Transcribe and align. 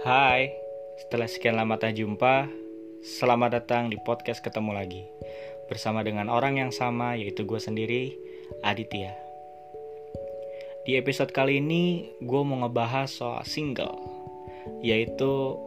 Hai, 0.00 0.48
setelah 0.96 1.28
sekian 1.28 1.60
lama 1.60 1.76
tak 1.76 1.92
jumpa, 1.92 2.48
selamat 3.04 3.60
datang 3.60 3.92
di 3.92 4.00
podcast 4.00 4.40
Ketemu 4.40 4.72
Lagi. 4.72 5.04
Bersama 5.68 6.00
dengan 6.00 6.32
orang 6.32 6.56
yang 6.56 6.72
sama, 6.72 7.20
yaitu 7.20 7.44
gue 7.44 7.60
sendiri, 7.60 8.16
Aditya. 8.64 9.12
Di 10.88 10.96
episode 10.96 11.36
kali 11.36 11.60
ini, 11.60 12.16
gue 12.16 12.40
mau 12.40 12.64
ngebahas 12.64 13.12
soal 13.12 13.44
single 13.44 14.00
Yaitu 14.80 15.60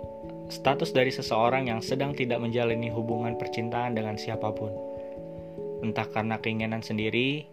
status 0.49 0.89
dari 0.97 1.13
seseorang 1.13 1.69
yang 1.69 1.85
sedang 1.85 2.17
tidak 2.17 2.41
menjalani 2.41 2.89
hubungan 2.89 3.37
percintaan 3.37 3.93
dengan 3.93 4.17
siapa 4.17 4.49
pun. 4.49 4.73
Entah 5.85 6.09
karena 6.09 6.41
keinginan 6.41 6.81
sendiri, 6.81 7.45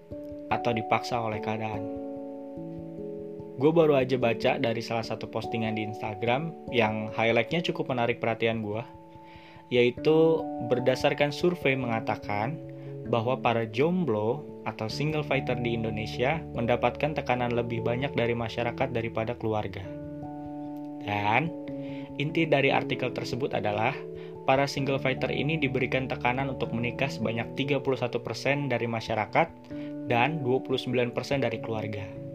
atau 0.48 0.72
dipaksa 0.72 1.20
oleh 1.20 1.44
keadaan 1.44 2.09
Gue 3.60 3.76
baru 3.76 3.92
aja 3.92 4.16
baca 4.16 4.56
dari 4.56 4.80
salah 4.80 5.04
satu 5.04 5.28
postingan 5.28 5.76
di 5.76 5.84
Instagram 5.84 6.72
yang 6.72 7.12
highlightnya 7.12 7.60
cukup 7.60 7.92
menarik 7.92 8.16
perhatian 8.16 8.64
gue, 8.64 8.80
yaitu 9.68 10.40
berdasarkan 10.72 11.28
survei 11.28 11.76
mengatakan 11.76 12.56
bahwa 13.12 13.36
para 13.36 13.68
jomblo 13.68 14.48
atau 14.64 14.88
single 14.88 15.20
fighter 15.20 15.60
di 15.60 15.76
Indonesia 15.76 16.40
mendapatkan 16.56 17.12
tekanan 17.12 17.52
lebih 17.52 17.84
banyak 17.84 18.16
dari 18.16 18.32
masyarakat 18.32 18.96
daripada 18.96 19.36
keluarga. 19.36 19.84
Dan 21.04 21.52
inti 22.16 22.48
dari 22.48 22.72
artikel 22.72 23.12
tersebut 23.12 23.52
adalah 23.52 23.92
para 24.48 24.64
single 24.64 24.96
fighter 24.96 25.28
ini 25.28 25.60
diberikan 25.60 26.08
tekanan 26.08 26.48
untuk 26.48 26.72
menikah 26.72 27.12
sebanyak 27.12 27.52
31% 27.60 28.72
dari 28.72 28.88
masyarakat 28.88 29.48
dan 30.08 30.40
29% 30.40 31.12
dari 31.44 31.60
keluarga 31.60 32.29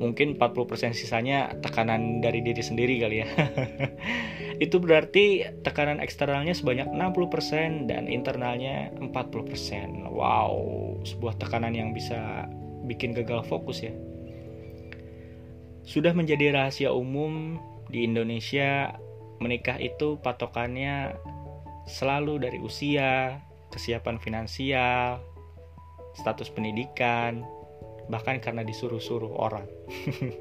mungkin 0.00 0.40
40% 0.40 0.96
sisanya 0.96 1.52
tekanan 1.60 2.24
dari 2.24 2.40
diri 2.40 2.64
sendiri 2.64 2.96
kali 3.04 3.16
ya. 3.20 3.28
itu 4.64 4.80
berarti 4.80 5.44
tekanan 5.60 6.00
eksternalnya 6.00 6.56
sebanyak 6.56 6.88
60% 6.88 7.92
dan 7.92 8.08
internalnya 8.08 8.88
40%. 8.96 10.08
Wow, 10.08 10.52
sebuah 11.04 11.36
tekanan 11.36 11.76
yang 11.76 11.92
bisa 11.92 12.48
bikin 12.88 13.12
gagal 13.12 13.44
fokus 13.44 13.84
ya. 13.84 13.92
Sudah 15.84 16.16
menjadi 16.16 16.56
rahasia 16.56 16.96
umum 16.96 17.60
di 17.92 18.08
Indonesia 18.08 18.96
menikah 19.40 19.76
itu 19.80 20.16
patokannya 20.20 21.16
selalu 21.88 22.40
dari 22.40 22.58
usia, 22.60 23.40
kesiapan 23.72 24.16
finansial, 24.20 25.20
status 26.16 26.48
pendidikan, 26.52 27.44
bahkan 28.10 28.42
karena 28.42 28.66
disuruh-suruh 28.66 29.38
orang. 29.38 29.64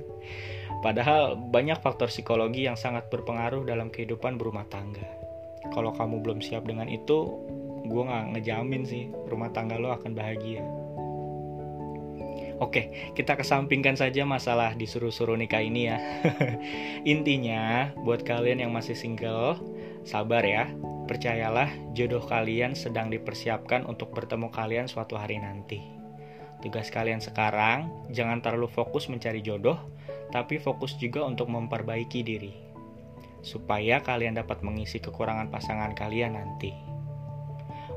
Padahal 0.86 1.36
banyak 1.36 1.80
faktor 1.84 2.10
psikologi 2.10 2.66
yang 2.66 2.80
sangat 2.80 3.12
berpengaruh 3.14 3.68
dalam 3.68 3.94
kehidupan 3.94 4.40
berumah 4.40 4.66
tangga. 4.68 5.06
Kalau 5.76 5.92
kamu 5.94 6.24
belum 6.24 6.40
siap 6.40 6.66
dengan 6.66 6.88
itu, 6.88 7.36
gue 7.86 8.04
gak 8.06 8.36
ngejamin 8.36 8.84
sih 8.88 9.12
rumah 9.28 9.52
tangga 9.52 9.76
lo 9.76 9.92
akan 9.92 10.12
bahagia. 10.16 10.64
Oke, 12.60 13.12
kita 13.16 13.40
kesampingkan 13.40 13.96
saja 13.96 14.28
masalah 14.28 14.76
disuruh-suruh 14.76 15.40
nikah 15.40 15.64
ini 15.64 15.88
ya. 15.88 15.98
Intinya, 17.16 17.96
buat 18.04 18.28
kalian 18.28 18.68
yang 18.68 18.76
masih 18.76 19.00
single, 19.00 19.60
sabar 20.04 20.44
ya. 20.44 20.68
Percayalah, 21.08 21.72
jodoh 21.96 22.22
kalian 22.22 22.76
sedang 22.76 23.08
dipersiapkan 23.10 23.88
untuk 23.88 24.12
bertemu 24.12 24.52
kalian 24.52 24.92
suatu 24.92 25.16
hari 25.16 25.40
nanti. 25.40 25.99
Tugas 26.60 26.92
kalian 26.92 27.24
sekarang 27.24 27.88
jangan 28.12 28.44
terlalu 28.44 28.68
fokus 28.68 29.08
mencari 29.08 29.40
jodoh, 29.40 29.80
tapi 30.30 30.60
fokus 30.60 31.00
juga 31.00 31.24
untuk 31.24 31.48
memperbaiki 31.48 32.20
diri, 32.20 32.52
supaya 33.40 34.04
kalian 34.04 34.36
dapat 34.36 34.60
mengisi 34.60 35.00
kekurangan 35.00 35.48
pasangan 35.48 35.96
kalian 35.96 36.36
nanti. 36.36 36.76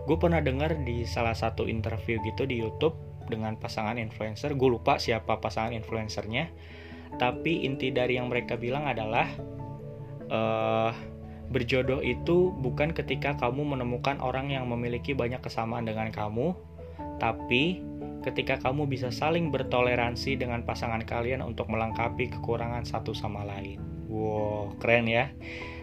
Gue 0.06 0.18
pernah 0.18 0.38
dengar 0.38 0.78
di 0.82 1.02
salah 1.06 1.34
satu 1.34 1.66
interview 1.66 2.22
gitu 2.22 2.46
di 2.46 2.62
YouTube 2.62 2.94
dengan 3.26 3.58
pasangan 3.58 3.98
influencer, 3.98 4.54
gue 4.54 4.68
lupa 4.70 4.98
siapa 4.98 5.42
pasangan 5.42 5.74
influencernya, 5.74 6.50
tapi 7.18 7.66
inti 7.66 7.90
dari 7.90 8.18
yang 8.18 8.30
mereka 8.30 8.54
bilang 8.54 8.86
adalah 8.86 9.26
uh, 10.30 10.90
berjodoh 11.52 12.00
itu 12.00 12.50
bukan 12.62 12.96
ketika 12.96 13.36
kamu 13.36 13.76
menemukan 13.76 14.16
orang 14.24 14.48
yang 14.54 14.64
memiliki 14.70 15.12
banyak 15.12 15.38
kesamaan 15.44 15.84
dengan 15.84 16.08
kamu, 16.08 16.56
tapi 17.20 17.84
ketika 18.22 18.58
kamu 18.62 18.86
bisa 18.86 19.10
saling 19.10 19.50
bertoleransi 19.50 20.38
dengan 20.38 20.62
pasangan 20.62 21.02
kalian 21.02 21.42
untuk 21.42 21.68
melengkapi 21.68 22.30
kekurangan 22.30 22.86
satu 22.86 23.12
sama 23.12 23.42
lain. 23.42 23.82
Wow, 24.06 24.78
keren 24.78 25.10
ya. 25.10 25.34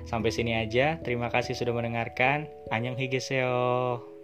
Sampai 0.09 0.33
sini 0.33 0.57
aja. 0.57 0.97
Terima 1.05 1.29
kasih 1.29 1.53
sudah 1.53 1.75
mendengarkan. 1.75 2.49
Annyeong 2.73 2.97
higeseo. 2.97 4.18